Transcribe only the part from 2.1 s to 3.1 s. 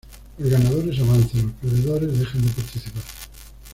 dejan de participar.